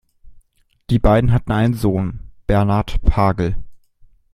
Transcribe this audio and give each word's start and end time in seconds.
Die 0.89 0.97
beiden 0.97 1.31
hatten 1.31 1.51
einen 1.51 1.75
Sohn, 1.75 2.21
Bernard 2.47 3.03
Pagel. 3.03 3.55